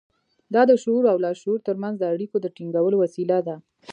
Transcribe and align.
دا 0.53 0.61
د 0.69 0.71
شعور 0.83 1.03
او 1.11 1.17
لاشعور 1.25 1.59
ترمنځ 1.67 1.95
د 1.99 2.03
اړيکو 2.13 2.37
د 2.41 2.47
ټينګولو 2.55 2.95
وسيله 3.03 3.37
ده. 3.47 3.55